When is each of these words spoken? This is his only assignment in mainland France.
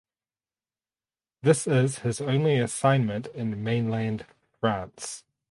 This 1.43 1.67
is 1.67 1.99
his 1.99 2.21
only 2.21 2.57
assignment 2.57 3.27
in 3.35 3.63
mainland 3.63 4.25
France. 4.59 5.23